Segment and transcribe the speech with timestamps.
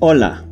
[0.00, 0.44] Hola,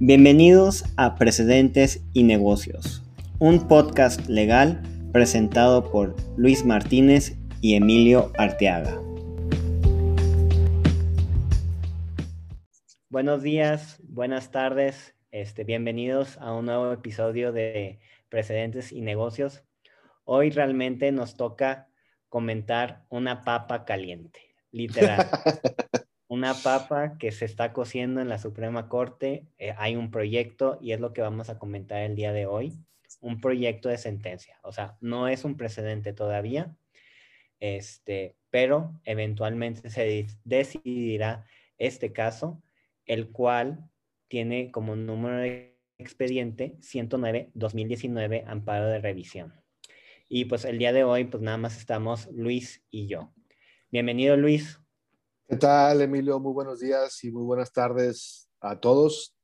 [0.00, 3.02] bienvenidos a Precedentes y Negocios,
[3.38, 4.82] un podcast legal
[5.12, 9.00] presentado por Luis Martínez y Emilio Arteaga.
[13.08, 19.62] Buenos días, buenas tardes, este, bienvenidos a un nuevo episodio de Precedentes y Negocios.
[20.24, 21.88] Hoy realmente nos toca
[22.28, 24.40] comentar una papa caliente,
[24.72, 25.26] literal.
[26.30, 29.48] una papa que se está cociendo en la Suprema Corte.
[29.58, 32.78] Eh, hay un proyecto y es lo que vamos a comentar el día de hoy.
[33.20, 34.60] Un proyecto de sentencia.
[34.62, 36.76] O sea, no es un precedente todavía,
[37.58, 41.46] este, pero eventualmente se decidirá
[41.78, 42.62] este caso,
[43.06, 43.90] el cual
[44.28, 49.52] tiene como número de expediente 109-2019 amparo de revisión.
[50.28, 53.34] Y pues el día de hoy, pues nada más estamos Luis y yo.
[53.90, 54.79] Bienvenido Luis.
[55.50, 56.38] ¿Qué tal, Emilio?
[56.38, 59.34] Muy buenos días y muy buenas tardes a todos.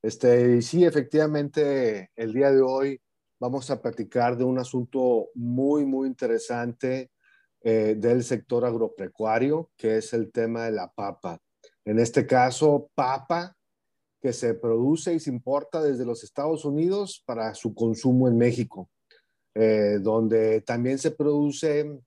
[0.00, 2.98] Este, sí, efectivamente, el día de hoy
[3.38, 7.10] vamos a platicar de un asunto muy, muy interesante
[7.60, 11.38] eh, del sector agropecuario, que es el tema de la papa.
[11.84, 13.54] En este caso, papa
[14.22, 18.88] que se produce y se importa desde los Estados Unidos para su consumo en México,
[19.54, 22.00] eh, donde también se produce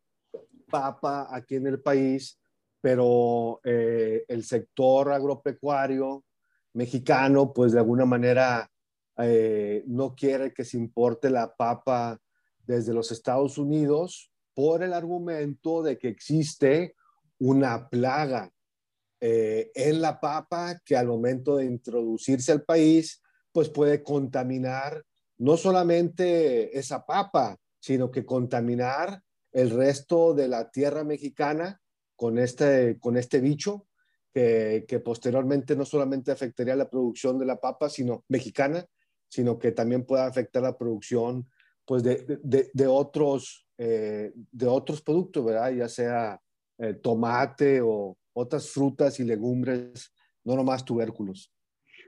[0.71, 2.39] papa aquí en el país
[2.87, 6.23] pero eh, el sector agropecuario
[6.71, 8.71] mexicano, pues de alguna manera
[9.17, 12.17] eh, no quiere que se importe la papa
[12.65, 16.95] desde los Estados Unidos por el argumento de que existe
[17.39, 18.53] una plaga
[19.19, 25.03] eh, en la papa que al momento de introducirse al país, pues puede contaminar
[25.39, 31.81] no solamente esa papa, sino que contaminar el resto de la tierra mexicana
[32.17, 33.87] con este, con este bicho
[34.33, 38.85] que, que, posteriormente no solamente afectaría la producción de la papa sino mexicana,
[39.29, 41.47] sino que también puede afectar la producción
[41.85, 45.71] pues, de, de, de otros, eh, de otros productos, ¿verdad?
[45.71, 46.41] ya sea
[46.79, 50.13] eh, tomate o otras frutas y legumbres,
[50.43, 51.51] no nomás tubérculos.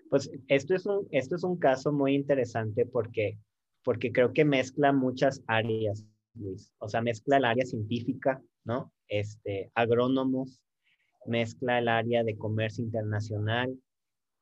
[0.10, 3.40] Pues esto es un, esto es un caso muy interesante porque,
[3.84, 6.72] porque creo que mezcla muchas áreas, Luis.
[6.80, 8.94] O sea, mezcla el área científica, ¿no?
[9.08, 10.62] Este, agrónomos,
[11.26, 13.76] mezcla el área de comercio internacional,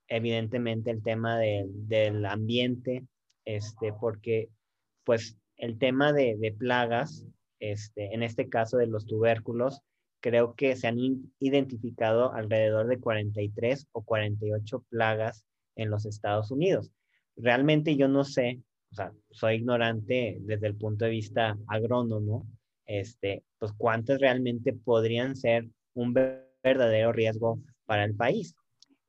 [0.09, 3.07] evidentemente el tema del ambiente,
[3.45, 4.49] este, porque
[5.05, 7.25] pues el tema de, de, plagas,
[7.59, 9.81] este, en este caso de los tubérculos,
[10.19, 10.97] creo que se han
[11.39, 15.45] identificado alrededor de 43 o 48 plagas
[15.77, 16.91] en los Estados Unidos.
[17.37, 18.61] Realmente yo no sé,
[18.91, 22.45] o sea, soy ignorante desde el punto de vista agrónomo,
[22.87, 28.55] este, pues cuántas realmente podrían ser un verdadero riesgo para el país.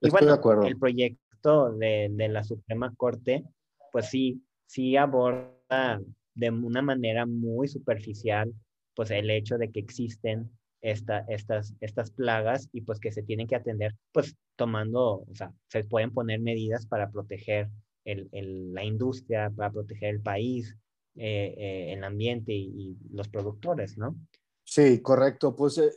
[0.00, 3.44] Y bueno, el proyecto de, de, la Suprema Corte,
[3.92, 6.00] pues sí, sí aborda
[6.34, 8.52] de una manera muy superficial,
[8.94, 10.50] pues el hecho de que existen
[10.80, 15.52] esta, estas, estas plagas y pues que se tienen que atender, pues tomando, o sea,
[15.68, 17.68] se pueden poner medidas para proteger
[18.04, 20.76] el, el, la industria, para proteger el país,
[21.20, 24.14] eh, eh, el ambiente y, los productores, ¿no?
[24.62, 25.56] Sí, correcto.
[25.56, 25.90] Pues eh,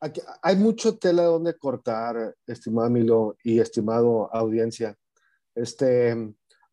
[0.00, 4.98] aquí hay mucho tela donde cortar, estimado Milo y estimado audiencia.
[5.54, 6.14] Este,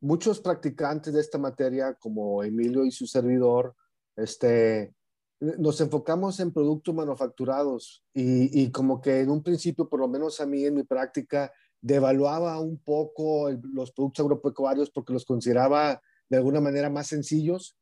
[0.02, 3.74] muchos practicantes de esta materia, como Emilio y su servidor,
[4.18, 4.94] este,
[5.40, 10.42] nos enfocamos en productos manufacturados y, y, como que en un principio, por lo menos
[10.42, 16.38] a mí en mi práctica, devaluaba un poco los productos agropecuarios porque los consideraba de
[16.38, 17.78] alguna manera más sencillos,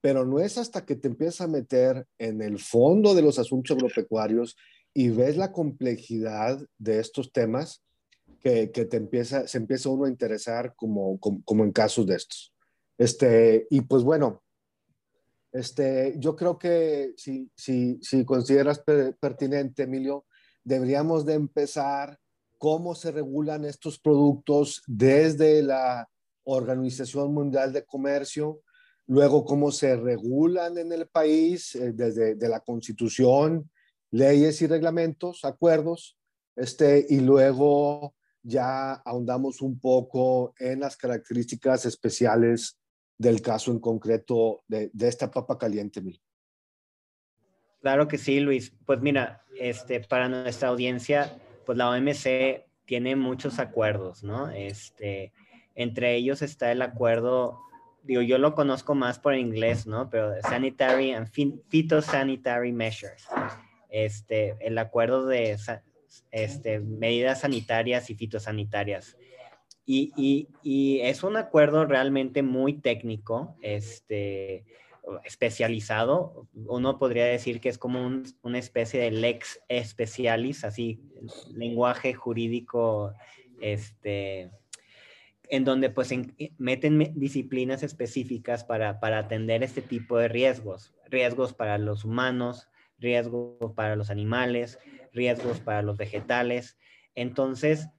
[0.00, 3.76] pero no es hasta que te empiezas a meter en el fondo de los asuntos
[3.76, 4.56] agropecuarios
[4.92, 7.84] y ves la complejidad de estos temas
[8.40, 12.52] que, que te empieza, se empieza uno a interesar como, como, en casos de estos.
[12.98, 14.42] Este, y pues bueno,
[15.52, 18.82] este, yo creo que si, si, si consideras
[19.20, 20.26] pertinente, Emilio,
[20.64, 22.18] deberíamos de empezar
[22.58, 26.08] cómo se regulan estos productos desde la
[26.44, 28.60] Organización Mundial de Comercio,
[29.06, 33.70] luego cómo se regulan en el país eh, desde de la constitución,
[34.10, 36.18] leyes y reglamentos, acuerdos,
[36.56, 42.78] este, y luego ya ahondamos un poco en las características especiales
[43.16, 46.02] del caso en concreto de, esta papa caliente.
[47.80, 48.72] Claro que sí, Luis.
[48.84, 54.50] Pues mira, este, para nuestra audiencia, pues la OMC tiene muchos acuerdos, ¿no?
[54.50, 55.32] Este,
[55.74, 57.58] entre ellos está el acuerdo,
[58.02, 60.10] digo, yo lo conozco más por inglés, ¿no?
[60.10, 61.28] Pero Sanitary and
[61.68, 63.26] Phytosanitary Measures.
[63.90, 65.56] Este, el acuerdo de
[66.30, 69.16] este, medidas sanitarias y fitosanitarias.
[69.84, 74.64] Y, y, es un acuerdo realmente muy técnico, este,
[75.24, 76.46] especializado.
[76.54, 81.00] Uno podría decir que es como una especie de lex specialis, así,
[81.54, 83.12] lenguaje jurídico,
[83.60, 84.50] este,
[85.52, 86.10] en donde pues
[86.56, 90.94] meten disciplinas específicas para, para atender este tipo de riesgos.
[91.10, 94.78] Riesgos para los humanos, riesgos para los animales,
[95.12, 96.78] riesgos para los vegetales.
[97.14, 97.90] Entonces,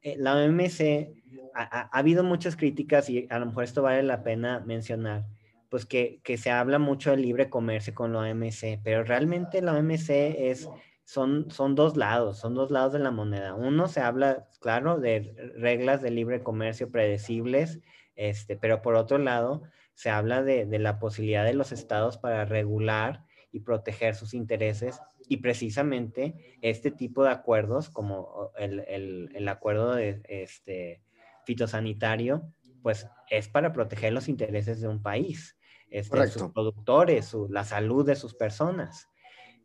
[0.00, 1.12] eh, la OMC,
[1.54, 5.26] ha, habido muchas críticas y a lo mejor esto vale la pena mencionar,
[5.68, 9.74] pues que, que se habla mucho de libre comercio con la OMC, pero realmente la
[9.74, 10.70] OMC es,
[11.04, 13.54] son, son dos lados, son dos lados de la moneda.
[13.54, 17.80] Uno se habla, claro, de reglas de libre comercio predecibles,
[18.16, 19.62] este, pero por otro lado
[19.94, 25.00] se habla de, de la posibilidad de los estados para regular y proteger sus intereses
[25.28, 31.02] y precisamente este tipo de acuerdos, como el, el, el acuerdo de, este,
[31.44, 32.52] fitosanitario,
[32.82, 35.56] pues es para proteger los intereses de un país,
[35.90, 39.08] este, sus productores, su, la salud de sus personas.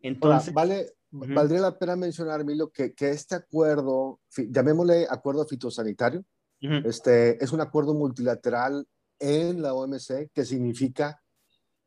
[0.01, 6.23] Entonces, vale, valdría la pena mencionar, Milo, que, que este acuerdo, llamémosle acuerdo fitosanitario,
[6.61, 8.85] este, es un acuerdo multilateral
[9.17, 11.21] en la OMC que significa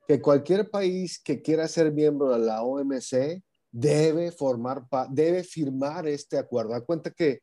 [0.08, 6.38] que cualquier país que quiera ser miembro de la OMC debe formar, debe firmar este
[6.38, 6.72] acuerdo.
[6.72, 7.40] Da cuenta que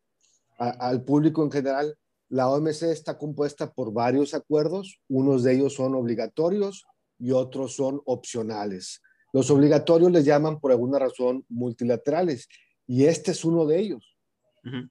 [0.58, 1.96] al público en general,
[2.30, 6.86] la OMC está compuesta por varios acuerdos, unos de ellos son obligatorios
[7.18, 9.02] y otros son opcionales.
[9.32, 12.48] Los obligatorios les llaman por alguna razón multilaterales
[12.88, 14.18] y este es uno de ellos.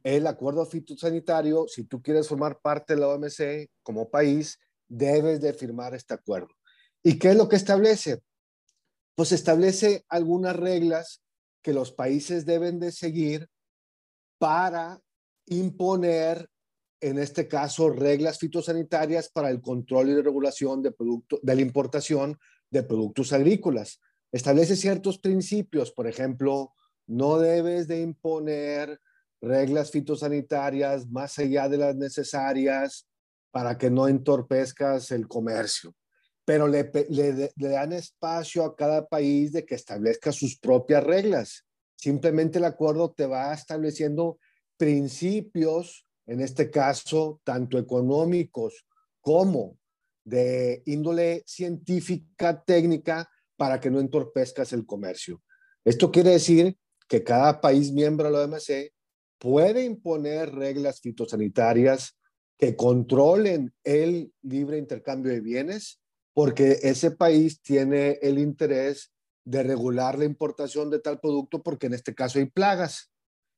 [0.03, 4.59] El acuerdo fitosanitario, si tú quieres formar parte de la OMC como país,
[4.89, 6.49] debes de firmar este acuerdo.
[7.03, 8.21] ¿Y qué es lo que establece?
[9.15, 11.23] Pues establece algunas reglas
[11.63, 13.49] que los países deben de seguir
[14.39, 15.01] para
[15.47, 16.49] imponer,
[17.01, 22.39] en este caso, reglas fitosanitarias para el control y regulación de, producto, de la importación
[22.71, 24.01] de productos agrícolas.
[24.33, 26.73] Establece ciertos principios, por ejemplo,
[27.07, 29.01] no debes de imponer
[29.41, 33.09] reglas fitosanitarias más allá de las necesarias
[33.51, 35.95] para que no entorpezcas el comercio
[36.49, 41.67] pero le, le, dan espacio a cada país de que establezca sus propias reglas.
[41.95, 44.39] Simplemente el acuerdo te va estableciendo
[44.79, 48.87] principios, en este caso, tanto económicos
[49.21, 49.77] como
[50.25, 53.29] de índole científica, técnica,
[53.59, 55.43] para que no entorpezcas el comercio.
[55.85, 56.79] Esto quiere decir
[57.09, 58.95] que cada país miembro de la OMC
[59.39, 62.17] puede imponer reglas fitosanitarias
[62.57, 66.01] que controlen el libre intercambio de bienes
[66.35, 69.13] porque ese país tiene el interés
[69.45, 73.11] de regular la importación de tal producto porque en este caso hay plagas.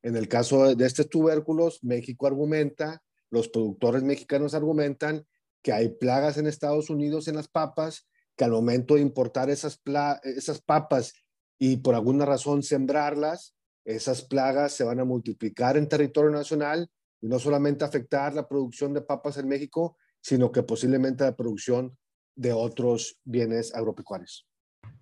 [0.02, 5.26] En el caso de estos tubérculos, México argumenta, los productores mexicanos argumentan
[5.62, 8.08] que hay plagas en Estados Unidos en las papas,
[8.40, 9.82] que al momento de importar esas,
[10.22, 11.12] esas papas
[11.58, 13.54] y por alguna razón sembrarlas,
[13.84, 16.88] esas plagas se van a multiplicar en territorio nacional
[17.20, 21.98] y no solamente afectar la producción de papas en México, sino que posiblemente la producción
[22.34, 24.48] de otros bienes agropecuarios.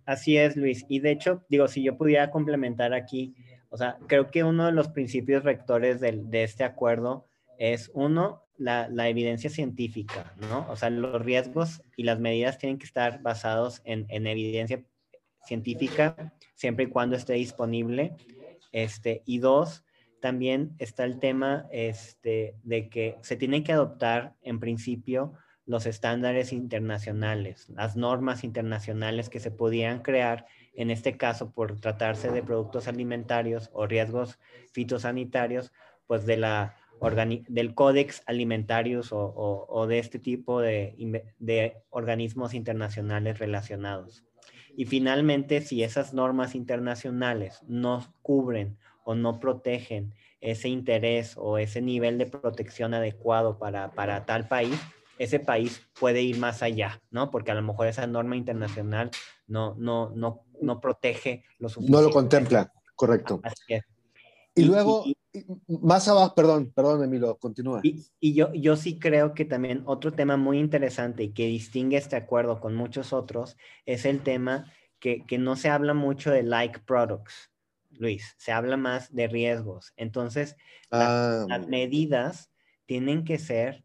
[0.04, 0.84] Así es, Luis.
[0.88, 3.36] Y de hecho, digo, si yo pudiera complementar aquí,
[3.68, 8.47] o sea, creo que uno de los principios rectores de, de este acuerdo es, uno,
[8.58, 10.66] la, la, evidencia científica, ¿no?
[10.68, 14.84] O sea, los riesgos y las medidas tienen que estar basados en, en evidencia
[15.46, 18.16] científica, siempre y cuando esté disponible.
[18.72, 19.84] Este, y dos,
[20.20, 25.34] también está el tema este, de que se tienen que adoptar, en principio,
[25.64, 32.30] los estándares internacionales, las normas internacionales que se podían crear, en este caso por tratarse
[32.30, 34.38] de productos alimentarios o riesgos
[34.72, 35.72] fitosanitarios,
[36.06, 36.77] pues de la
[37.48, 44.24] del Códex Alimentarios o, de este tipo de, de organismos internacionales relacionados.
[44.76, 51.82] Y finalmente, si esas normas internacionales no cubren o no protegen ese interés o ese
[51.82, 54.78] nivel de protección adecuado para, para tal país,
[55.18, 57.30] ese país puede ir más allá, ¿no?
[57.30, 59.10] Porque a lo mejor esa norma internacional
[59.46, 62.00] no, no, no, no protege lo suficiente.
[62.00, 63.40] No lo contempla, correcto.
[63.42, 63.82] Así es.
[64.58, 65.04] Y, luego,
[65.66, 67.80] más abajo, perdón, perdón, Emilio, continúa.
[67.82, 72.16] Y, yo, yo sí creo que también otro tema muy interesante y que distingue este
[72.16, 76.80] acuerdo con muchos otros es el tema que, que no se habla mucho de like
[76.80, 77.50] products,
[77.90, 79.92] Luis, se habla más de riesgos.
[79.96, 80.56] Entonces,
[80.90, 81.58] las ah.
[81.68, 82.50] medidas
[82.86, 83.84] tienen que ser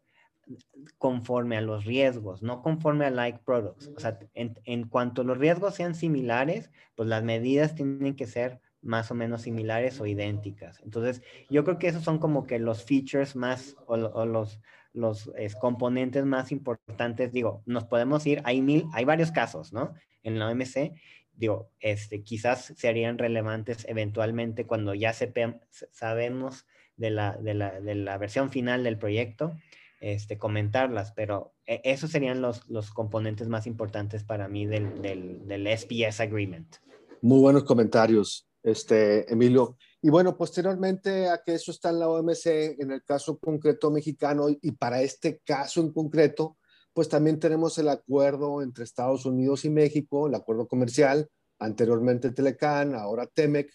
[0.98, 3.90] conforme a los riesgos, no conforme a like products.
[3.96, 9.10] O sea, en, cuanto los riesgos sean similares, pues las medidas tienen que ser más
[9.10, 10.80] o menos similares o idénticas.
[10.84, 14.60] Entonces, yo creo que esos son como que los features más o, los,
[14.92, 19.94] los componentes más importantes, digo, nos podemos ir, hay, mil, hay varios casos, ¿no?
[20.22, 20.92] En la OMC,
[21.36, 28.18] digo, este, quizás serían relevantes eventualmente cuando ya sabemos de la, de, la, de la,
[28.18, 29.56] versión final del proyecto,
[30.00, 35.46] este, comentarlas, pero e, esos serían los, los componentes más importantes para mí del, del,
[35.48, 36.76] del SPS Agreement.
[37.20, 39.76] Muy buenos comentarios, este, Emilio.
[40.02, 42.46] Y bueno, posteriormente a que eso está en la OMC,
[42.80, 46.56] en el caso concreto mexicano, y para este caso en concreto,
[46.94, 51.28] pues también tenemos el acuerdo entre Estados Unidos y México, el acuerdo comercial,
[51.58, 53.70] anteriormente Telecan, ahora Temec,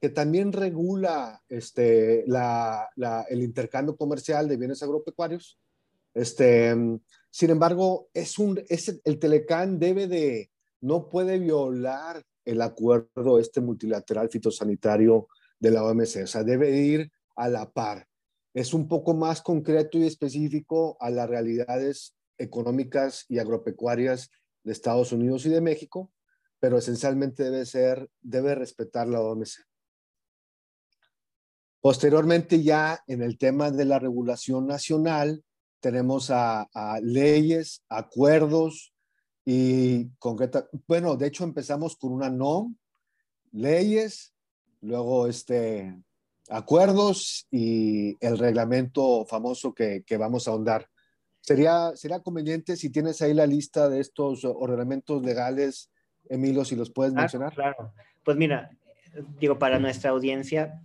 [0.00, 2.88] que también regula este, la,
[3.28, 5.58] el intercambio comercial de bienes agropecuarios.
[6.14, 6.74] Este,
[7.30, 13.60] sin embargo, es un, es, el Telecan debe de, no puede violar el acuerdo este
[13.60, 15.28] multilateral fitosanitario
[15.58, 18.06] de la OMC, o sea, debe ir a la par.
[18.54, 24.30] Es un poco más concreto y específico a las realidades económicas y agropecuarias
[24.64, 26.10] de Estados Unidos y de México,
[26.58, 29.68] pero esencialmente debe ser, debe respetar la OMC.
[31.80, 35.44] Posteriormente ya en el tema de la regulación nacional,
[35.80, 36.66] tenemos a,
[37.02, 38.92] leyes, acuerdos
[39.50, 42.76] y concreta, bueno, de hecho empezamos con una NOM,
[43.52, 44.34] leyes,
[44.82, 45.96] luego este,
[46.50, 50.86] acuerdos y el reglamento famoso que, que vamos a ahondar.
[51.40, 55.90] Sería, sería conveniente si tienes ahí la lista de estos ordenamientos legales,
[56.28, 57.54] Emilio, si los puedes mencionar.
[57.54, 58.76] Claro, pues mira,
[59.40, 60.82] digo, para nuestra audiencia,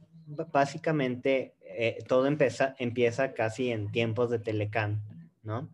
[0.53, 5.01] básicamente eh, todo empieza, empieza casi en tiempos de Telecam,
[5.41, 5.67] ¿no?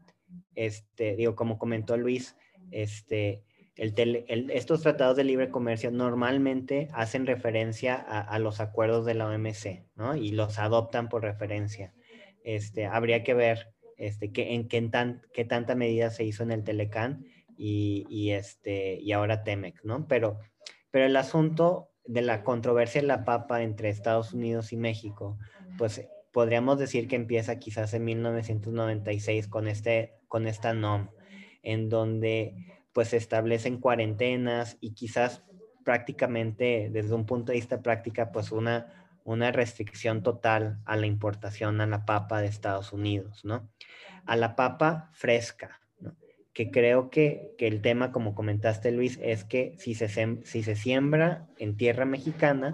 [0.56, 2.36] Este, digo, como comentó Luis,
[2.72, 3.44] este,
[3.76, 10.16] estos tratados de libre comercio normalmente hacen referencia a, los acuerdos de la OMC, ¿no?
[10.16, 11.94] Y los adoptan por referencia.
[12.44, 16.52] Este, habría que ver este, que, en qué, tan, qué tanta medida se hizo en
[16.52, 17.26] el Telecán
[17.58, 20.08] y, y, este, y ahora Temec, ¿no?
[20.08, 20.40] Pero,
[20.92, 25.38] pero el asunto de la controversia en la papa entre Estados Unidos y México,
[25.78, 31.10] pues podríamos decir que empieza quizás en 1996 con, este, con esta NOM,
[31.64, 35.44] en donde pues se establecen cuarentenas y quizás
[35.84, 41.82] prácticamente desde un punto de vista práctica pues una, una restricción total a la importación
[41.82, 43.70] a la papa de Estados Unidos, ¿no?
[44.26, 45.80] A la papa fresca,
[46.54, 50.10] que creo que, que, el tema, como comentaste Luis, es que si se,
[50.44, 52.74] si se siembra en tierra mexicana,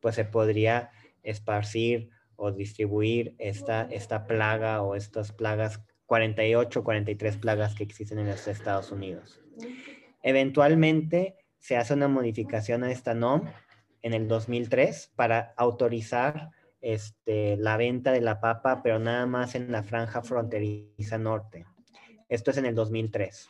[0.00, 0.90] pues se podría
[1.22, 8.28] esparcir o distribuir esta, esta plaga o estas plagas, 48, 43 plagas que existen en
[8.28, 9.40] los Estados Unidos.
[10.22, 13.48] Eventualmente se hace una modificación a esta NOM
[14.02, 19.70] en el 2003 para autorizar este, la venta de la papa, pero nada más en
[19.70, 21.64] la franja fronteriza norte.
[22.28, 23.48] Esto es en el 2003.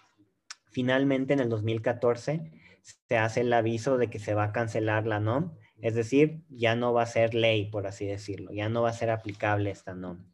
[0.70, 5.20] Finalmente, en el 2014, se hace el aviso de que se va a cancelar la
[5.20, 8.90] NOM, es decir, ya no va a ser ley, por así decirlo, ya no va
[8.90, 10.24] a ser aplicable esta NOM.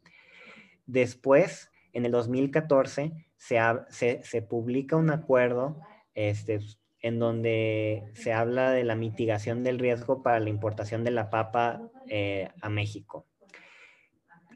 [0.85, 5.79] Después, en el 2014, se, publica un acuerdo
[6.13, 6.59] este,
[7.01, 11.81] en donde se habla de la mitigación del riesgo para la importación de la papa
[12.07, 13.25] eh, a México.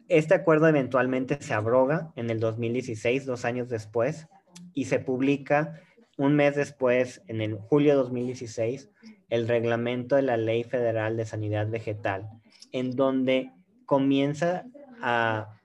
[0.10, 4.28] Este acuerdo eventualmente se abroga en el 2016, dos años después,
[4.74, 5.80] y se publica
[6.18, 8.90] un mes después, en el julio de 2016,
[9.30, 12.30] el reglamento de la Ley Federal de Sanidad Vegetal,
[12.72, 13.52] en donde
[13.86, 14.66] comienza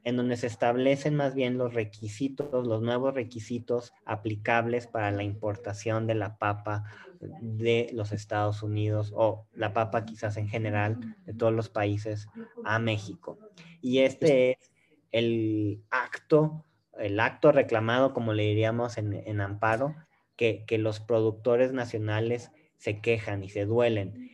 [0.08, 6.06] en donde se establecen más bien los requisitos, los nuevos requisitos aplicables para la importación
[6.06, 6.84] de la papa
[7.20, 12.26] de los Estados Unidos o la papa quizás en general de todos los países
[12.64, 13.38] a México.
[13.82, 14.72] Y este es
[15.12, 16.64] el acto,
[16.98, 19.94] el acto reclamado, como le diríamos en, amparo,
[20.36, 24.30] que, que los productores nacionales se quejan y se duelen.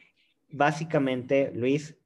[0.50, 1.98] Básicamente, Luis,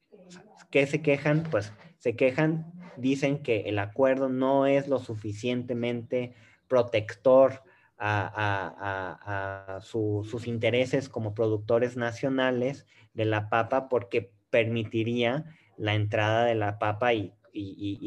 [0.70, 1.42] ¿qué se quejan?
[1.50, 6.34] Pues se quejan dicen que el acuerdo no es lo suficientemente
[6.68, 7.62] protector
[7.98, 15.44] a, sus intereses como productores nacionales de la papa porque permitiría
[15.76, 17.32] la entrada de la papa y,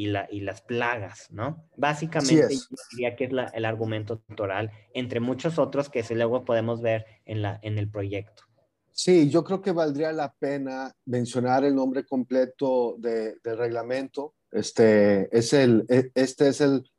[0.05, 1.67] las plagas, ¿no?
[1.75, 2.55] Básicamente
[2.91, 7.59] diría que es el argumento doctoral, entre muchos otros que luego podemos ver en, la,
[7.61, 8.43] en el proyecto.
[8.91, 15.53] Sí, yo creo que valdría la pena mencionar el nombre completo del reglamento, este es
[15.53, 16.89] el, e, este es el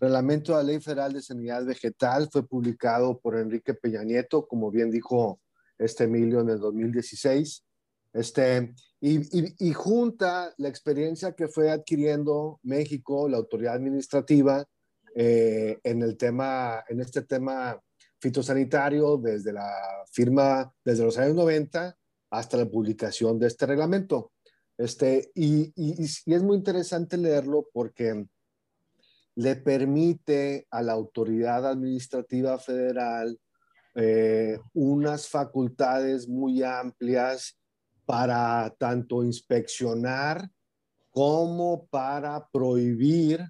[0.00, 4.70] reglamento de la Ley Federal de Sanidad Vegetal, fue publicado por Enrique Peña Nieto, como
[4.70, 5.40] bien dijo
[5.78, 7.64] este Emilio en el 2016.
[8.12, 14.64] Este, y, y, junta la experiencia que fue adquiriendo México, la autoridad administrativa,
[15.16, 17.80] eh, en el tema, en este tema
[18.20, 19.70] fitosanitario desde la
[20.10, 21.96] firma, desde los años 90
[22.30, 24.32] hasta la publicación de este reglamento.
[24.76, 28.26] Este, y, y, es muy interesante leerlo porque
[29.36, 33.38] le permite a la autoridad administrativa federal
[33.94, 37.56] eh, unas facultades muy amplias
[38.04, 40.50] para tanto inspeccionar
[41.10, 43.48] como para prohibir,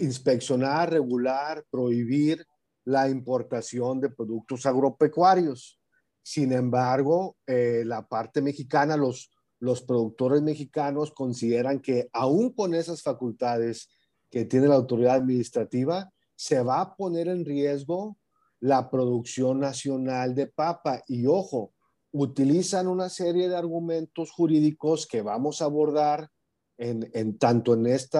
[0.00, 2.46] inspeccionar, regular, prohibir
[2.84, 5.80] la importación de productos agropecuarios.
[6.22, 9.33] Sin embargo, eh, la parte mexicana, los,
[9.64, 13.88] los productores mexicanos consideran que aún con esas facultades
[14.30, 18.18] que tiene la autoridad administrativa, se va a poner en riesgo
[18.60, 21.02] la producción nacional de papa.
[21.06, 21.72] Y ojo,
[22.12, 26.28] utilizan una serie de argumentos jurídicos que vamos a abordar
[26.76, 28.18] en, tanto en este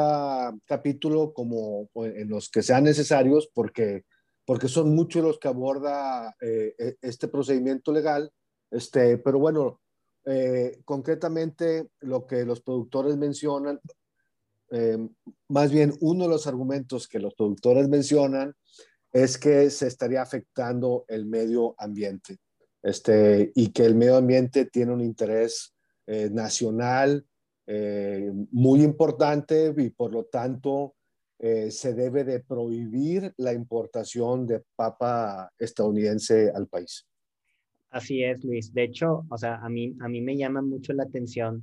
[0.65, 4.05] capítulo como en los que sean necesarios, porque,
[4.47, 8.31] porque son muchos los que aborda eh, e, este procedimiento legal.
[8.71, 9.81] Este, pero bueno,
[10.27, 13.79] eh, concretamente lo que los productores mencionan,
[14.71, 14.97] eh,
[15.49, 18.55] más bien uno de los argumentos que los productores mencionan
[19.13, 22.39] es que se estaría afectando el medio ambiente
[22.83, 25.75] este, y que el medio ambiente tiene un interés
[26.07, 27.27] eh, nacional
[28.51, 30.97] muy importante y por lo tanto
[31.39, 37.07] se debe de prohibir la importación de papa estadounidense al país.
[37.95, 38.75] Así es, Luis.
[38.75, 41.63] De hecho, o sea, a mí, a mí me llama mucho la atención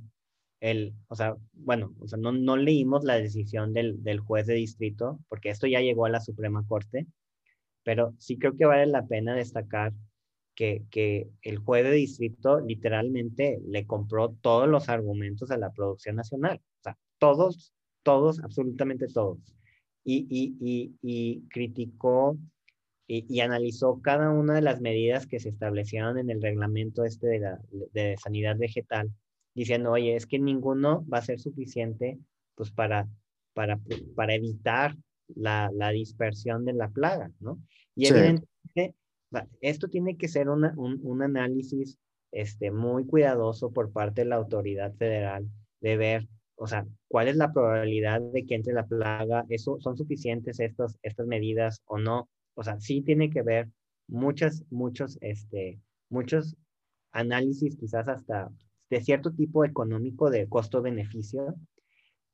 [0.60, 4.54] el, o sea, bueno, o sea, no, no leímos la decisión del, del juez de
[4.54, 7.06] distrito, porque esto ya llegó a la Suprema Corte,
[7.82, 9.92] pero sí creo que vale la pena destacar
[10.54, 16.16] que, que, el juez de distrito literalmente le compró todos los argumentos a la producción
[16.16, 16.62] nacional.
[16.80, 19.38] O sea, todos, todos, absolutamente todos.
[20.02, 22.38] Y, y, y, y criticó
[23.14, 27.38] y, analizó cada una de las medidas que se establecieron en el reglamento este de,
[27.40, 27.60] la,
[27.92, 29.12] de sanidad vegetal,
[29.54, 32.18] diciendo, oye, es que ninguno va a ser suficiente
[32.54, 33.06] pues para,
[33.52, 33.78] para,
[34.16, 34.96] para evitar
[35.34, 37.58] la, la dispersión de la plaga, ¿no?
[37.94, 38.94] Y evidentemente,
[39.60, 41.98] esto tiene que ser un, un, análisis
[42.30, 45.46] este, muy cuidadoso por parte de la autoridad federal
[45.80, 49.96] de ver, o sea, cuál es la probabilidad de que entre la plaga, eso, son
[49.96, 52.28] suficientes estas, estas medidas o no.
[52.54, 53.68] O sea, sí tiene que ver
[54.08, 56.56] muchas, muchos, este, muchos
[57.12, 58.50] análisis, quizás hasta
[58.90, 61.54] de cierto tipo económico de costo-beneficio,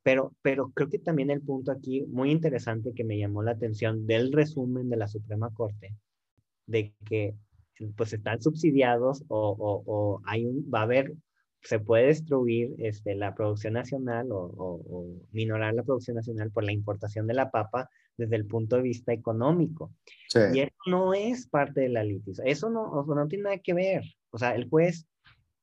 [0.03, 4.07] pero, pero creo que también el punto aquí muy interesante que me llamó la atención
[4.07, 5.95] del resumen de la Suprema Corte,
[6.65, 7.35] de que
[7.95, 11.13] pues están subsidiados o, o, o hay un, va a haber,
[11.61, 16.73] se puede destruir este, la producción nacional o, o, minorar la producción nacional por la
[16.73, 19.91] importación de la papa desde el punto de vista económico.
[20.53, 24.03] Y eso no es parte de la litis, eso no, no tiene nada que ver.
[24.31, 25.07] O sea, el juez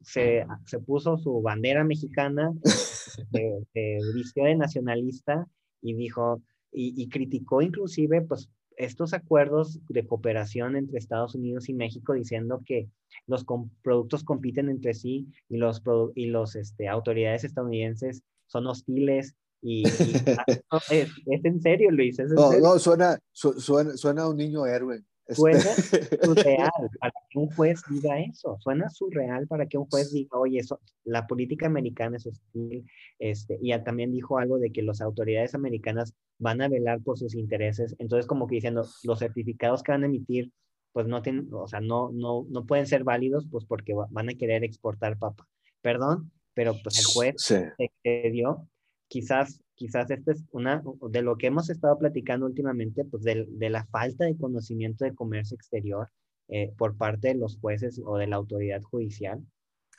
[0.01, 5.47] se, se puso su bandera mexicana, se, vistió de nacionalista
[5.83, 6.43] y dijo,
[6.73, 12.63] y, y, criticó inclusive, pues, estos acuerdos de cooperación entre Estados Unidos y México diciendo
[12.65, 12.91] que
[13.27, 13.47] los
[13.83, 15.83] productos compiten entre sí y los,
[16.15, 19.85] y los este, autoridades estadounidenses son hostiles y,
[20.91, 22.19] es, en serio, Luis.
[22.19, 25.03] no, no, suena, suena, suena a un niño héroe.
[25.29, 28.57] Suena surreal para que un juez diga eso.
[28.61, 32.87] Suena surreal para que un juez diga, oye, eso, la política americana es hostil.
[33.19, 37.35] Este, y también dijo algo de que las autoridades americanas van a velar por sus
[37.35, 37.97] intereses.
[37.99, 40.53] Entonces, como que diciendo, los certificados que van a emitir,
[40.93, 44.35] pues no tienen, o sea, no, no, no pueden ser válidos, pues porque van a
[44.35, 45.47] querer exportar papa.
[45.83, 48.67] Perdón, pero pues el juez se excedió.
[49.09, 53.71] Quizás quizás esta es una de lo que hemos estado platicando últimamente, pues de, de
[53.71, 56.11] la falta de conocimiento de comercio exterior
[56.49, 59.45] eh, por parte de los jueces o de la autoridad judicial.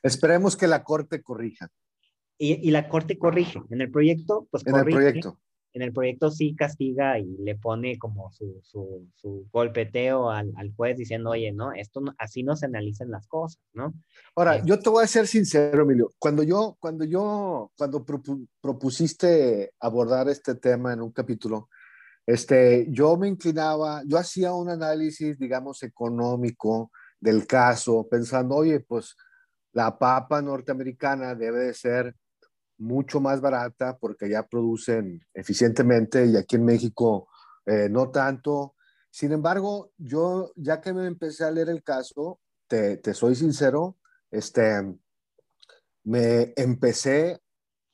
[0.03, 1.69] Esperemos que la Corte corrija.
[2.37, 3.61] Y, y la Corte corrige.
[3.69, 5.39] En el proyecto, pues En el proyecto
[5.77, 10.73] en el proyecto sí castiga y le pone como su, su, su golpeteo al, al,
[10.75, 13.93] juez diciendo, oye, no, esto así no se analizan las cosas, ¿no?
[14.35, 16.11] Ahora, eh, yo te voy a ser sincero, Emilio.
[16.17, 18.03] Cuando yo, cuando yo, cuando
[18.59, 21.69] propusiste abordar este tema en un capítulo,
[22.25, 29.15] este, yo me inclinaba, yo hacía un análisis, digamos, económico del caso, pensando, oye, pues
[29.73, 32.15] la papa norteamericana debe de ser
[32.77, 37.27] mucho más barata porque ya producen eficientemente y aquí en México
[37.65, 38.75] eh, no tanto.
[39.09, 43.97] Sin embargo, yo ya que me empecé a leer el caso, te, te soy sincero,
[44.29, 44.97] este,
[46.03, 47.41] me empecé,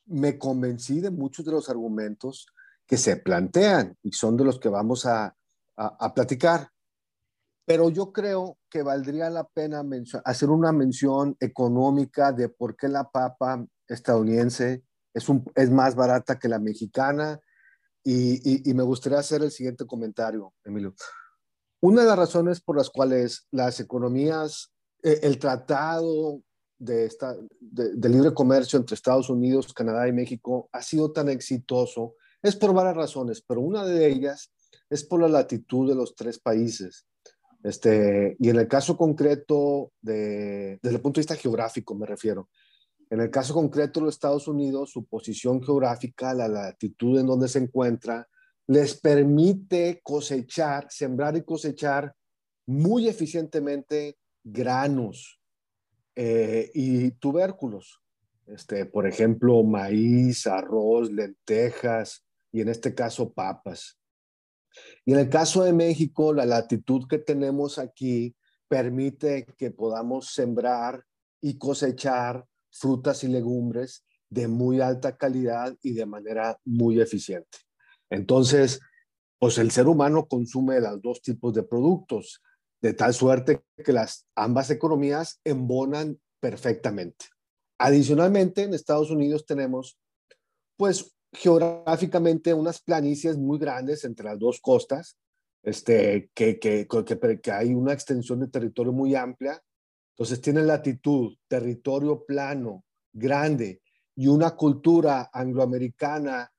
[0.06, 2.46] me convencí de muchos de los argumentos
[2.86, 5.34] que se plantean y son de los que vamos a,
[5.76, 6.70] a, platicar.
[7.64, 9.82] Pero yo creo que valdría la pena
[10.24, 13.64] hacer una mención económica de por qué la papa
[13.94, 17.40] estadounidense es, más barata que la mexicana
[18.02, 20.94] y, me gustaría hacer el siguiente comentario, Emilio.
[21.80, 26.42] Una de las razones por las cuales las economías, eh, el tratado
[26.78, 27.10] de,
[28.08, 32.94] libre comercio entre Estados Unidos, Canadá y México ha sido tan exitoso es por varias
[32.94, 34.52] razones, pero una de ellas
[34.90, 37.06] es por la latitud de los tres países.
[37.62, 42.50] Este, y en el caso concreto, de, desde el punto de vista geográfico me refiero,
[43.10, 47.48] en el caso concreto de los Estados Unidos, su posición geográfica, la latitud en donde
[47.48, 48.28] se encuentra,
[48.66, 52.14] les permite cosechar, sembrar y cosechar
[52.66, 55.40] muy eficientemente granos
[56.16, 58.00] eh, y tubérculos.
[58.46, 63.98] Este, por ejemplo, maíz, arroz, lentejas y en este caso papas.
[65.04, 68.34] Y en el caso de México, la latitud que tenemos aquí
[68.68, 71.04] permite que podamos sembrar
[71.40, 77.58] y cosechar frutas y legumbres de muy alta calidad y de manera muy eficiente.
[78.10, 78.80] Entonces,
[79.38, 82.42] pues el ser humano consume los dos tipos de productos,
[82.82, 87.26] de tal suerte que las ambas economías embonan perfectamente.
[87.78, 89.98] Adicionalmente, en Estados Unidos tenemos,
[90.76, 95.16] pues, geográficamente unas planicies muy grandes entre las dos costas,
[95.62, 99.60] este, que, que, que, que hay una extensión de territorio muy amplia.
[100.14, 103.82] Entonces, tienen latitud, territorio plano, grande
[104.14, 106.52] y una cultura angloamericana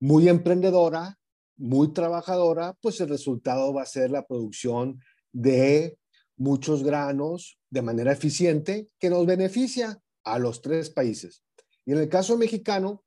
[0.00, 1.18] muy emprendedora,
[1.56, 5.00] muy trabajadora, pues el resultado va a ser la producción
[5.32, 5.98] de
[6.36, 11.42] muchos granos de manera eficiente que nos beneficia a los tres países.
[11.84, 13.04] Y en el caso mexicano,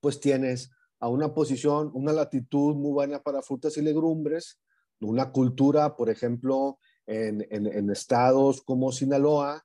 [0.00, 4.60] pues tienes a una posición, una latitud muy buena para frutas y legumbres,
[5.00, 6.78] una cultura, por ejemplo,
[7.10, 9.64] en, en, estados como Sinaloa,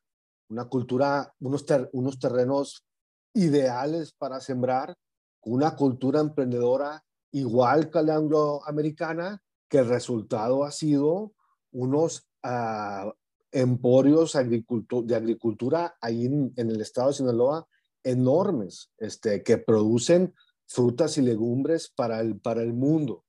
[0.49, 2.85] una cultura, unos, unos terrenos
[3.33, 4.95] ideales para sembrar,
[5.43, 11.33] una cultura emprendedora igual que la angloamericana, que el resultado ha sido
[11.71, 13.11] unos uh,
[13.51, 17.67] emporios de agricultura ahí en, el estado de Sinaloa
[18.03, 20.33] enormes, este, que producen
[20.65, 23.23] frutas y legumbres para el, para el mundo.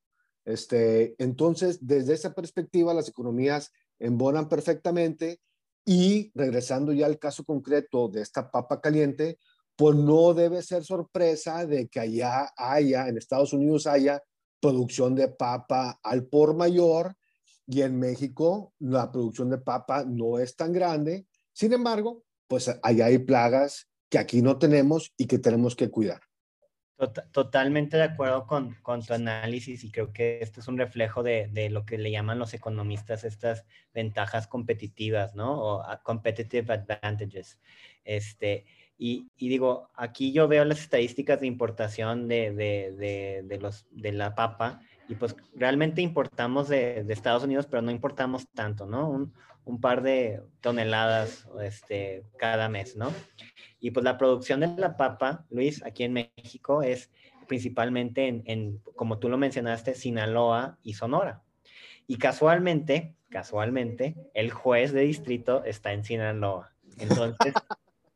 [0.44, 5.40] Este, entonces, desde esa perspectiva, las economías embonan perfectamente
[5.84, 9.38] y regresando ya al caso concreto de esta papa caliente,
[9.76, 14.22] pues no debe ser sorpresa de que allá haya, en Estados Unidos haya
[14.60, 17.14] producción de papa al por mayor
[17.66, 21.26] y en México la producción de papa no es tan grande.
[21.52, 26.20] Sin embargo, pues allá hay plagas que aquí no tenemos y que tenemos que cuidar.
[26.96, 31.22] Tota-, totalmente de acuerdo con, con, tu análisis y creo que esto es un reflejo
[31.22, 35.60] de, de, lo que le llaman los economistas estas ventajas competitivas, ¿no?
[35.60, 37.58] O competitive advantages.
[38.02, 38.64] Este,
[38.98, 44.12] y, y, digo, aquí yo veo las estadísticas de importación de, de, de, los, de
[44.12, 49.30] la papa y pues realmente importamos de, Estados Unidos, pero no importamos tanto, ¿no?
[49.66, 53.12] Un, par de toneladas este, cada mes, ¿no?
[53.80, 57.10] Y pues la producción de la papa, Luis, aquí en México es
[57.46, 61.42] principalmente en, en como tú lo mencionaste, Sinaloa y Sonora.
[62.06, 66.72] Y casualmente, casualmente, el juez de distrito está en Sinaloa.
[66.98, 67.54] Entonces,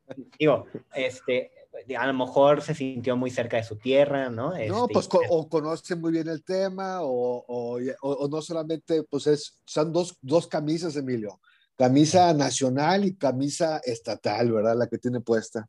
[0.39, 1.51] digo, este,
[1.99, 4.51] a lo mejor se sintió muy cerca de su tierra, ¿no?
[4.51, 9.27] no, este, pues o conoce muy bien el tema o, o, o, no solmente, pues
[9.27, 11.41] es, son dos, dos camisas, Emilio,
[11.77, 14.77] camisa nacional y camisa estatal, ¿verdad?
[14.77, 15.69] La que tiene puesta.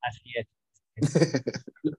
[0.00, 0.46] Así es.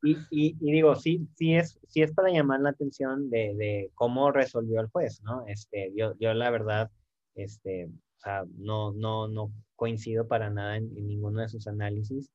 [0.04, 3.92] y, y, y, digo, sí, sí es, sí es para llamar la atención de, de
[3.96, 5.46] cómo resolvió el juez, ¿no?
[5.48, 6.92] Este, yo, yo la verdad,
[7.36, 12.30] este, o sea, no, no, no coincido para nada en, ninguno de sus análisis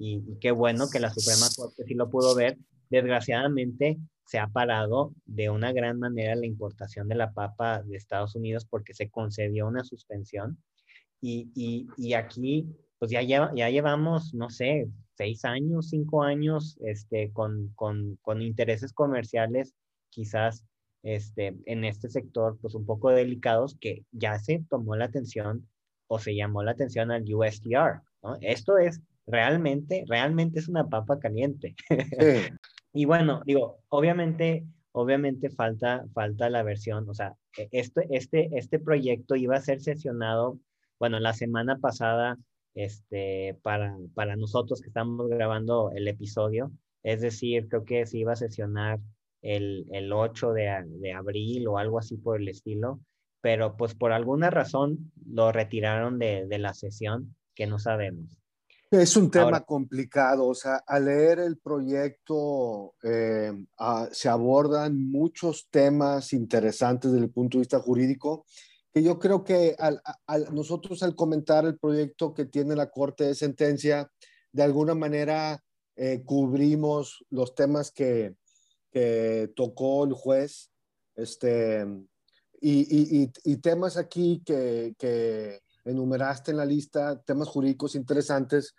[0.00, 2.56] y, qué bueno que la Suprema Corte sí lo pudo ver.
[2.88, 8.34] Desgraciadamente se ha parado de una gran manera la importación de la papa de Estados
[8.34, 10.56] Unidos porque se concedió una suspensión
[11.20, 12.66] y, y, y aquí
[12.98, 18.40] pues ya, lleva, ya llevamos, no sé, seis años, cinco años este, con, con, con
[18.40, 19.74] intereses comerciales
[20.08, 20.64] quizás
[21.02, 25.68] este, en este sector pues un poco delicados que ya se tomó la atención
[26.06, 28.02] o se llamó la atención al USTR.
[28.22, 28.36] ¿no?
[28.40, 31.74] Esto es realmente, realmente es una papa caliente.
[32.92, 38.78] y bueno, digo, obviamente, obviamente falta, falta la versión, o sea, e, este, este, este
[38.78, 40.58] proyecto iba a ser sesionado,
[40.98, 42.36] bueno, la semana pasada
[42.74, 46.72] este, para, para nosotros que estamos grabando el episodio.
[47.02, 49.00] Es decir, creo que se iba a sesionar
[49.42, 53.00] el, el 8 de, de, abril o algo así por el estilo,
[53.40, 58.39] pero pues por alguna razón lo retiraron de, de la sesión que no sabemos.
[58.90, 63.52] Es un tema complicado, o sea, al leer el proyecto eh,
[64.10, 68.46] se abordan muchos temas interesantes desde el punto de vista jurídico,
[68.92, 70.02] que yo creo que al,
[70.52, 74.10] nosotros al comentar el proyecto que tiene la Corte de Sentencia,
[74.50, 75.62] de alguna manera
[75.94, 78.34] eh, cubrimos los temas que,
[78.90, 80.72] que, tocó el juez,
[81.14, 81.86] este,
[82.60, 88.74] y, y, y temas aquí que, que enumeraste en la lista temas jurídicos interesantes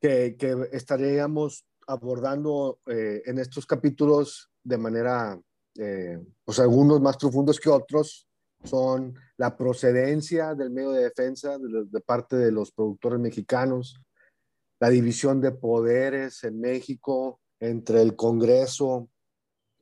[0.00, 5.40] que, que estaríamos abordando eh, en estos capítulos de manera,
[5.78, 8.26] eh, pues algunos más profundos que otros,
[8.64, 14.00] son la procedencia del medio de defensa de, de, parte de los productores mexicanos,
[14.80, 19.08] la división de poderes en México entre el Congreso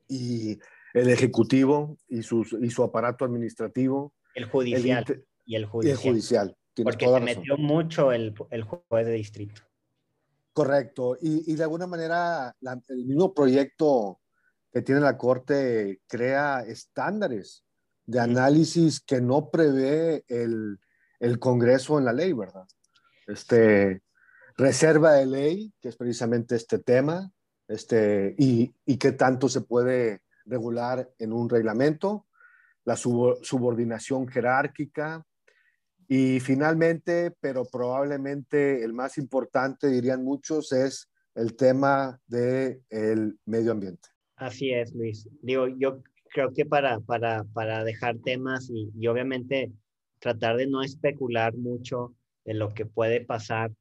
[0.07, 0.59] y
[0.93, 4.13] el Ejecutivo y, sus, y su aparato administrativo.
[4.33, 5.03] El judicial.
[5.07, 5.87] El, y el judicial.
[5.87, 6.57] Y el judicial.
[6.83, 9.61] Porque se metió mucho el, el, juez de distrito.
[10.51, 11.17] Correcto.
[11.21, 14.19] Y, y de alguna manera la, el mismo proyecto
[14.71, 17.63] que tiene la Corte crea estándares
[18.05, 20.79] de análisis que no prevé el,
[21.19, 22.67] el Congreso en la ley, ¿verdad?
[23.27, 24.03] Este,
[24.57, 27.31] reserva de ley, que es precisamente este tema,
[27.67, 32.27] este, y, y qué tanto se puede regular en un reglamento,
[32.83, 35.25] la sub, subordinación jerárquica,
[36.07, 43.71] y finalmente, pero probablemente el más importante, dirían muchos, es el tema del el medio
[43.71, 44.09] ambiente.
[44.35, 45.27] Así es, Luis.
[45.41, 49.71] Digo, yo creo que para, para, para dejar temas y, y, obviamente
[50.19, 52.15] tratar de no especular mucho
[52.45, 53.71] de lo que puede pasar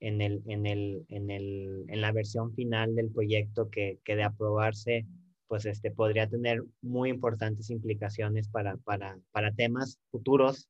[0.00, 4.24] en, el, en, el, en, el, en la versión final del proyecto que, que de
[4.24, 5.06] aprobarse,
[5.46, 10.68] pues este, podría tener muy importantes implicaciones para, para, para temas futuros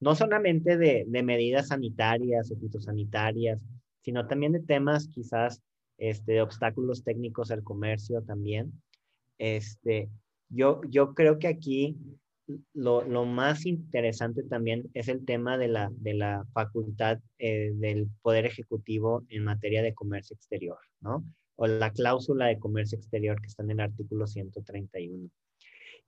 [0.00, 3.64] no solamente de, medidas sanitarias o fitosanitarias,
[4.02, 5.62] sino también de temas quizás
[5.98, 8.72] este, de obstáculos técnicos al comercio también.
[9.38, 10.08] Este,
[10.48, 11.96] yo, yo creo que aquí
[12.74, 18.08] lo, lo, más interesante también es el tema de la, de la facultad eh, del
[18.22, 21.24] Poder Ejecutivo en materia de comercio exterior, ¿no?
[21.56, 25.28] O la cláusula de comercio exterior que está en el artículo 131.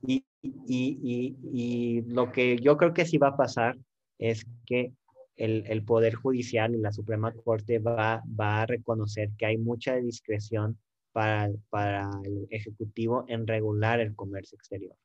[0.07, 3.77] Y, y, y, lo que yo creo que sí va a pasar
[4.19, 4.93] es que
[5.37, 9.97] el, el, Poder Judicial y la Suprema Corte va, va a reconocer que hay mucha
[9.97, 10.79] discreción
[11.13, 14.97] para, para el Ejecutivo en regular el comercio exterior.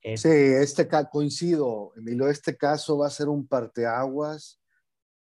[0.00, 4.60] Es, sí, este coincido, Emilio, este caso va a ser un parteaguas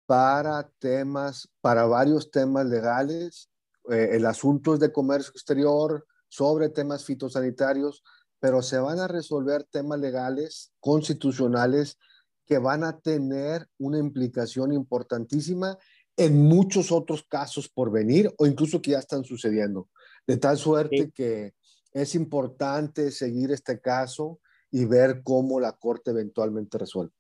[0.07, 3.49] para temas, para varios temas legales.
[3.91, 8.03] Eh, el asunto es de comercio exterior, sobre temas fitosanitarios,
[8.43, 11.97] pero se van a resolver temas legales, constitucionales,
[12.45, 15.79] que van a tener una implicación importantísima
[16.17, 19.89] en muchos otros casos por venir o incluso que ya están sucediendo.
[20.27, 21.13] De tal suerte sí.
[21.15, 21.55] que
[21.93, 24.41] es importante seguir este caso
[24.73, 27.13] y ver cómo la Corte eventualmente resuelve.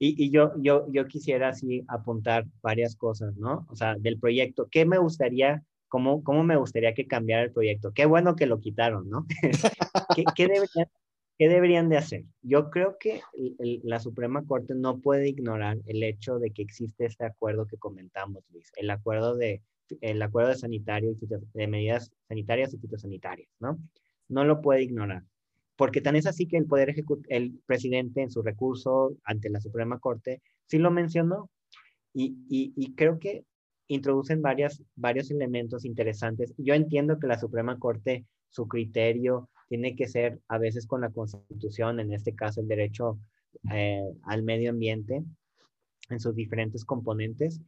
[0.00, 3.64] Y, y, yo, yo, yo quisiera así apuntar varias cosas, ¿no?
[3.70, 4.66] O sea, del proyecto.
[4.72, 7.92] ¿Qué me gustaría ¿Cómo, ¿Cómo, me gustaría que cambiara el proyecto?
[7.92, 9.26] Qué bueno que lo quitaron, ¿no?
[10.16, 10.88] ¿Qué, qué, deberían,
[11.38, 12.24] ¿Qué, deberían, de hacer?
[12.42, 13.20] Yo creo que
[13.58, 17.76] el, la Suprema Corte no puede ignorar el hecho de que existe este acuerdo que
[17.76, 19.62] comentamos, Luis, el acuerdo de,
[20.00, 21.16] el acuerdo de, sanitario,
[21.54, 23.78] de medidas sanitarias y fitosanitarias, ¿no?
[24.28, 25.22] No lo puede ignorar.
[25.76, 26.94] Porque tan es así que el Poder
[27.28, 31.50] el presidente en su recurso ante la Suprema Corte, sí lo mencionó.
[32.14, 33.44] Y, y, y creo que
[33.88, 36.54] introducen varias, varios elementos interesantes.
[36.58, 41.10] Yo entiendo que la Suprema Corte, su criterio tiene que ser a veces con la
[41.10, 43.18] Constitución, en este caso el derecho
[43.72, 45.22] eh, al medio ambiente,
[46.08, 47.60] en sus diferentes componentes,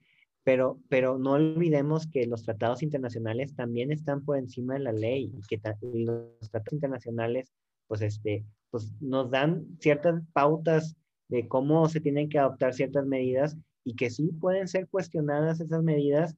[0.44, 5.32] pero, pero no olvidemos que los tratados internacionales también están por encima de la ley
[5.36, 7.52] y que los tratados internacionales
[7.86, 10.96] pues, este, pues nos dan ciertas pautas
[11.28, 13.56] de cómo se tienen que adoptar ciertas medidas
[13.88, 16.36] y que sí pueden ser cuestionadas esas medidas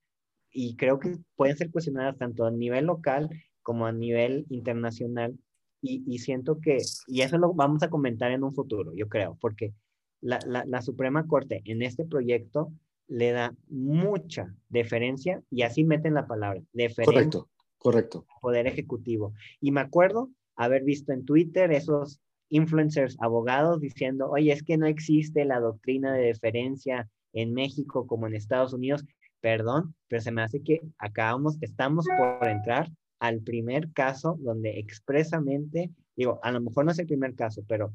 [0.53, 3.29] y creo que pueden ser cuestionadas tanto a nivel local
[3.63, 5.37] como a nivel internacional
[5.83, 9.37] y, y siento que, y eso lo vamos a comentar en un futuro, yo creo,
[9.41, 9.75] porque
[10.21, 12.73] la, la, la Suprema Corte en este proyecto
[13.09, 17.05] le da mucha deferencia y así meten la palabra, deferencia.
[17.05, 18.27] Correcto, correcto.
[18.41, 19.33] Poder Ejecutivo.
[19.61, 24.87] Y me acuerdo haber visto en Twitter esos influencers abogados diciendo, oye, es que no
[24.87, 29.05] existe la doctrina de deferencia en México como en Estados Unidos,
[29.41, 35.91] perdón, pero se me hace que acabamos, estamos por entrar al primer caso donde expresamente,
[36.17, 37.93] digo, a lo mejor no es el primer caso, pero,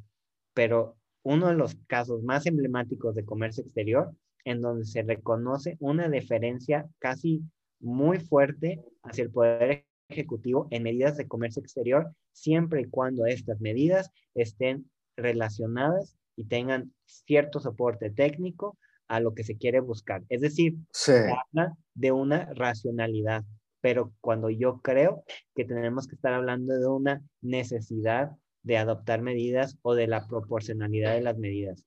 [0.53, 4.11] pero uno de los casos más emblemáticos de comercio exterior
[4.45, 7.41] en donde se reconoce una deferencia casi
[7.79, 13.59] muy fuerte hacia el poder ejecutivo en medidas de comercio exterior, siempre y cuando estas
[13.59, 20.23] medidas estén relacionadas y tengan cierto soporte técnico a lo que se quiere buscar.
[20.29, 23.43] Es decir, se habla de una racionalidad,
[23.81, 25.23] pero cuando yo creo
[25.55, 28.31] que tenemos que estar hablando de una necesidad
[28.63, 31.85] de adoptar medidas o de la proporcionalidad de las medidas.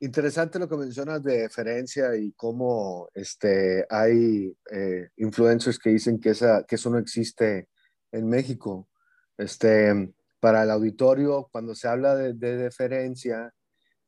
[0.00, 6.30] Interesante lo que mencionas de deferencia y cómo este, hay eh, influencers que dicen que,
[6.30, 7.68] esa, que eso no existe
[8.12, 8.88] en México.
[9.36, 10.12] Este,
[10.44, 13.52] para el auditorio, cuando se habla de, deferencia,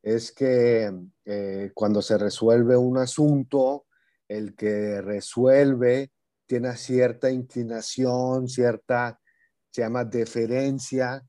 [0.07, 0.89] es que
[1.25, 3.87] eh, cuando se resuelve un asunto,
[4.29, 6.11] el que resuelve
[6.45, 9.19] tiene cierta inclinación, cierta,
[9.69, 11.27] se llama deferencia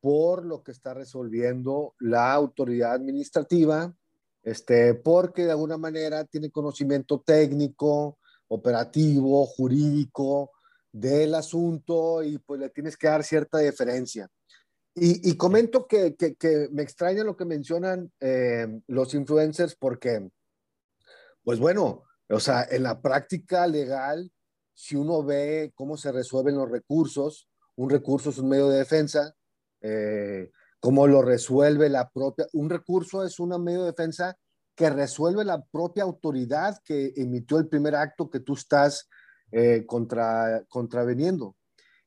[0.00, 3.94] por lo que está resolviendo la autoridad administrativa,
[4.42, 10.50] este, porque de alguna manera tiene conocimiento técnico, operativo, jurídico
[10.92, 14.28] del asunto y pues le tienes que dar cierta deferencia.
[14.94, 20.28] Y, comento que, que, me extraña lo que mencionan eh, los influencers porque,
[21.44, 24.30] pues bueno, o sea, en la práctica legal,
[24.74, 29.34] si uno ve cómo se resuelven los recursos, un recurso es un medio de defensa,
[29.80, 30.50] eh,
[30.80, 34.36] cómo lo resuelve la propia, un recurso es un medio de defensa
[34.74, 39.08] que resuelve la propia autoridad que emitió el primer acto que tú estás
[39.52, 41.56] eh, contra, contraveniendo.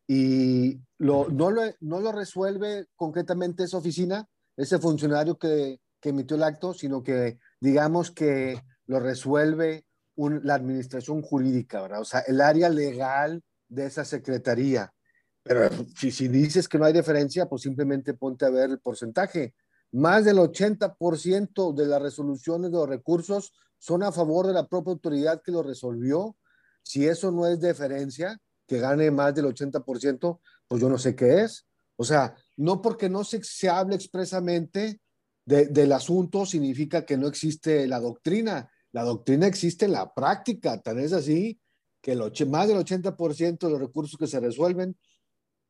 [0.08, 6.36] Y lo, no, lo, no lo resuelve concretamente esa oficina, ese funcionario que, que emitió
[6.36, 9.86] el acto, sino que digamos que lo resuelve
[10.16, 12.02] la administración jurídica, ¿verdad?
[12.02, 14.94] O sea, el área legal de esa secretaría.
[15.42, 19.56] Pero si, si dices que no hay diferencia, pues simplemente ponte a ver el porcentaje.
[19.92, 24.94] Más del 80% de las resoluciones de los recursos son a favor de la propia
[24.94, 26.36] autoridad que lo resolvió.
[26.84, 28.40] Si eso no es deferencia,
[28.74, 31.68] que gane más del 80%, pues yo no sé qué es.
[31.96, 35.00] O sea, no porque no se, se hable expresamente
[35.46, 38.72] del asunto significa que no existe la doctrina.
[38.94, 41.60] La doctrina existe en la práctica, tan es así
[42.02, 44.98] que más del 80% de los recursos que se resuelven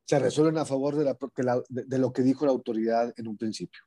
[0.05, 3.81] se resuelven a favor de, la, de, lo que dijo la autoridad en un principio.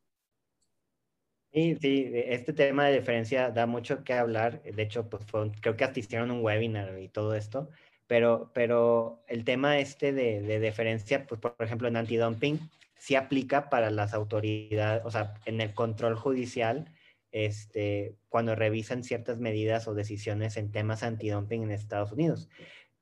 [1.52, 4.62] Sí, sí, este tema de diferencia da mucho que hablar.
[4.62, 5.24] De hecho, pues
[5.60, 7.68] creo que hasta hicieron un webinar y todo esto.
[8.06, 12.60] Pero, pero el tema este de, de deferencia, pues por ejemplo en antidumping,
[12.96, 16.92] sí aplica para las autoridades, o sea, en el control judicial,
[17.32, 22.48] este, cuando revisan ciertas medidas o decisiones en temas antidumping en Estados Unidos.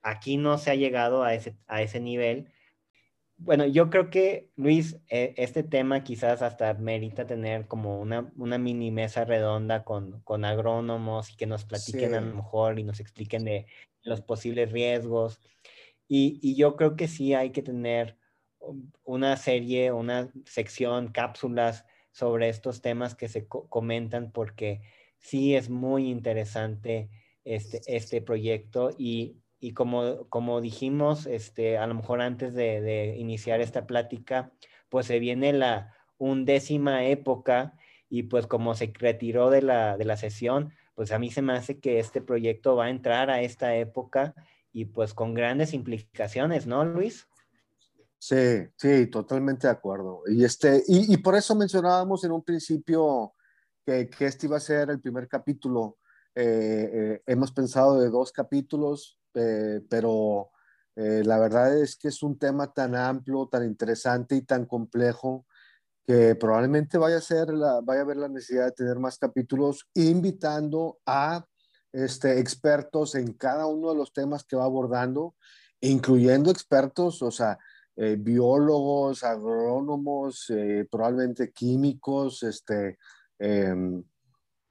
[0.02, 2.50] Aquí no se ha llegado a ese, a ese nivel,
[3.44, 8.57] bueno, yo creo que, Luis, e, este tema quizás hasta merita tener como una, una
[8.57, 13.00] mini mesa redonda con, con agrónomos y que nos platiquen a lo mejor y nos
[13.00, 13.66] expliquen de
[14.02, 15.40] los posibles riesgos.
[16.09, 18.16] Y, y, yo creo que sí hay que tener
[19.04, 24.80] una serie, una sección, cápsulas sobre estos temas que se comentan porque
[25.18, 27.11] sí es muy interesante
[27.44, 33.62] este, este proyecto y y como, como dijimos, este, a lo mejor antes de, iniciar
[33.62, 34.53] esta plática,
[34.90, 37.72] pues se viene la undécima época
[38.11, 41.55] y pues como se retiró de la, de la sesión, pues a mí se me
[41.55, 44.35] hace que este proyecto va a entrar a esta época
[44.70, 47.27] y pues con grandes implicaciones, ¿no, Luis?
[48.18, 50.24] Sí, sí, totalmente de acuerdo.
[50.27, 53.33] Y, este, y, por eso mencionábamos en un principio
[53.87, 55.96] que, que este iba a ser el primer capítulo.
[56.35, 60.50] Eh, eh, hemos pensado de dos capítulos, eh, pero
[60.96, 65.46] eh, la verdad es que es un tema tan amplio, tan interesante y tan complejo
[66.06, 69.88] que probablemente vaya a, ser la, vaya a haber la necesidad de tener más capítulos
[69.94, 71.44] invitando a
[71.92, 75.35] este, expertos en cada uno de los temas que va abordando,
[75.80, 77.58] incluyendo expertos, o sea,
[77.96, 80.52] eh, biólogos, agrónomos,
[80.90, 82.98] probablemente químicos, este,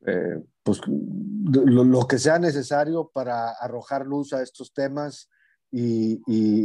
[0.06, 5.30] em, pues lo, que sea necesario para arrojar luz a estos temas
[5.72, 6.22] y,